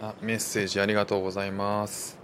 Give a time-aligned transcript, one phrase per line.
[0.00, 2.18] あメッセージありがとうございます。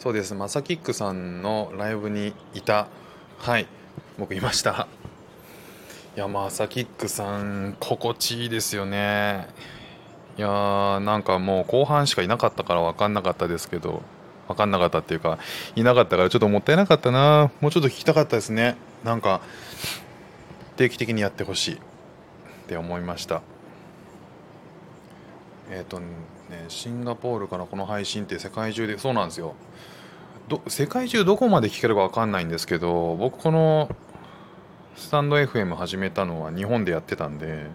[0.00, 0.34] そうです。
[0.34, 2.88] マサキックさんのライブにいた。
[3.38, 3.66] はい。
[4.18, 4.88] 僕いました。
[6.16, 9.48] いやマサキックさん心地いいですよね。
[10.36, 14.02] いやーなんかもう後半しかいなかったから分かんなかったですけど
[14.48, 15.38] 分かんなかったっていうか
[15.76, 17.52] いなかったからちょっともったいなかったな。
[17.60, 18.76] もうちょっと聞きたかったですね。
[19.04, 19.40] なんか
[20.76, 21.78] 定期的にやってほしいっ
[22.66, 23.42] て思いました。
[25.70, 26.06] えっ、とね
[26.68, 29.54] シンガポールからこの配信って世界中でそうなんですよ。
[30.48, 33.88] ど世界中どこまで聞けるか分かんないんですけど僕この
[34.94, 37.66] スタンド FM 始めたのは日本でやってたんで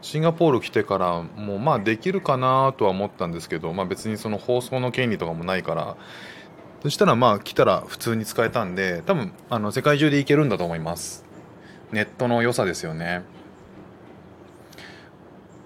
[0.00, 5.96] シンガポール来てからもうまあできるかなとは思ったんですけど、まあ、別にその放送の権利とかもないから
[6.82, 11.24] そしたらまあ来たら普通に使えたんで多分あの世界中でいけるんだと思います。
[11.92, 13.22] ネットの良さですよね。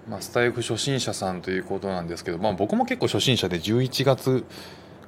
[0.08, 4.44] まあ、スタイフ初心者さんということなんですけど、まあ、僕も結構初心者で11月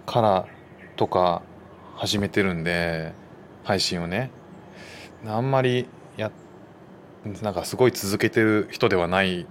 [0.04, 0.46] から
[0.96, 1.42] とか
[1.96, 3.12] 始めてるんで
[3.64, 4.30] 配信をね
[5.26, 6.30] あんまりや
[7.42, 9.46] なんかすごい続けてる人ではない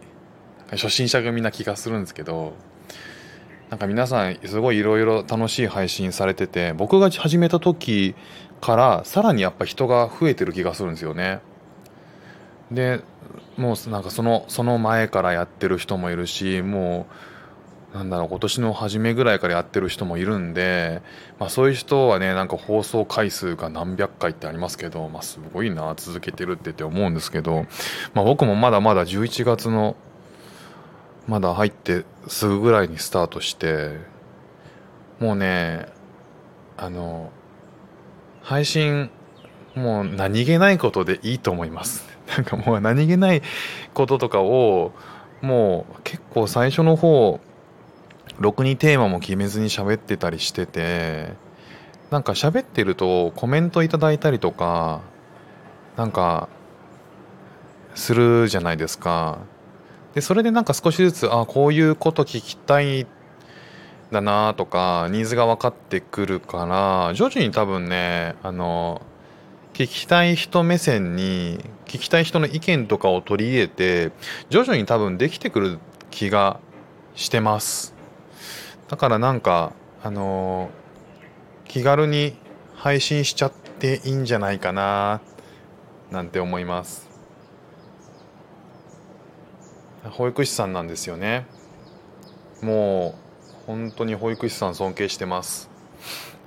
[0.71, 2.53] 初心者組な気がするんですけど
[3.69, 8.15] なんか皆さんすごいいろいろ楽しい配信されてて僕が始めた時
[8.61, 11.39] からさらにやっぱ人が増えてる気がするんですよね。
[12.71, 13.01] で
[13.57, 17.07] もうなんかそのその前からやってる人もいるしも
[17.93, 21.01] うなんだろう今年の初めぐらいからやってる人もいるんで、
[21.39, 27.65] まあ、そういう人はねなんか放送回数が何百回ってありますけど、まあ、すごいな続けてるってって思うんですけど、
[28.13, 29.95] まあ、僕もまだまだ11月の
[31.27, 33.97] まだ入ってすぐぐらいにスタートして
[35.19, 35.87] もうね
[36.77, 37.31] あの
[38.43, 39.09] 配信
[39.75, 42.07] もう何気ないことでいいと思います。
[42.35, 43.41] なんかもう何気ない
[43.93, 44.91] こととかを
[45.41, 47.39] もう結構最初の方
[48.39, 51.33] ろくにテーマも決めずに喋ってたりしてて
[52.09, 55.02] なんか喋ってるとコメントいただいたりとか
[55.97, 56.49] なんか
[57.95, 59.39] するじゃないですか。
[60.13, 63.05] でそれでなんか少しずつあこういうこと聞きたい
[64.11, 69.02] だなとかニーズが分かってくるから徐々に多分ねあの
[69.79, 74.11] 聞きたい人目線に聞きたい人の意見とかを取り入れて
[74.49, 75.79] 徐々に多分できてくる
[76.11, 76.59] 気が
[77.15, 77.95] してます。
[78.89, 79.71] だからなんか
[80.03, 80.69] あの
[81.63, 82.35] 気軽に
[82.75, 85.21] 配信しちゃっていいんじゃないかな
[86.11, 87.07] なんて思います。
[90.09, 91.45] 保育士さんなんですよね。
[92.61, 93.15] も
[93.63, 95.69] う本当に保育士さん尊敬してます。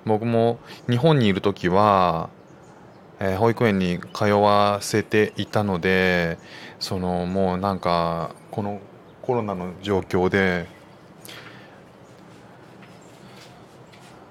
[0.05, 2.29] 僕も日本にいる時は
[3.25, 6.39] えー、保育園に通わせていたので
[6.81, 8.81] そのもうなんかこの
[9.23, 10.67] コロナの状況で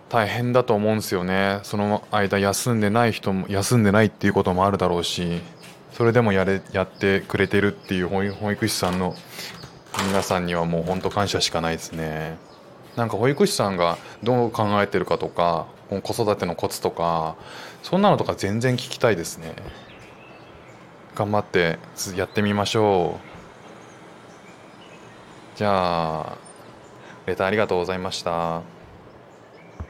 [0.10, 1.62] 大変だと思うんですよね。
[1.64, 5.40] その間休んでない人も休んでないっていうこともあるだろうし
[5.94, 9.16] それでもやれやってくれてるっていう保育士さんの
[10.06, 12.51] 皆さんにはもう本当感謝しかないですね。
[12.96, 15.68] なんか保育士さんがどう考えてるかとか
[16.04, 17.36] 子育てのコツとか
[17.84, 19.56] そんなのとか全然聞きたいですね。
[21.16, 21.78] 頑張って
[22.16, 23.20] やってみましょ
[25.56, 25.58] う。
[25.58, 26.38] じゃあ
[27.26, 28.62] レターありがとうございました。